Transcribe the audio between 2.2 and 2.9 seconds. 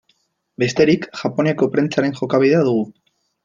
jokabidea dugu.